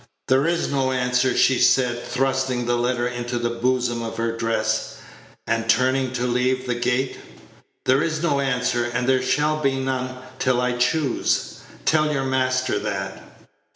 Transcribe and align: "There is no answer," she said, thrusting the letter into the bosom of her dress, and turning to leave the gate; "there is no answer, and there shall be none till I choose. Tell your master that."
"There 0.29 0.47
is 0.47 0.71
no 0.71 0.91
answer," 0.91 1.37
she 1.37 1.59
said, 1.59 2.01
thrusting 2.03 2.65
the 2.65 2.75
letter 2.75 3.07
into 3.07 3.37
the 3.37 3.51
bosom 3.51 4.01
of 4.01 4.17
her 4.17 4.35
dress, 4.35 4.95
and 5.45 5.69
turning 5.69 6.11
to 6.13 6.25
leave 6.25 6.65
the 6.65 6.73
gate; 6.73 7.19
"there 7.85 8.01
is 8.01 8.23
no 8.23 8.39
answer, 8.39 8.83
and 8.85 9.07
there 9.07 9.21
shall 9.21 9.59
be 9.59 9.75
none 9.79 10.17
till 10.39 10.59
I 10.59 10.75
choose. 10.75 11.59
Tell 11.85 12.11
your 12.11 12.23
master 12.25 12.79
that." 12.79 13.21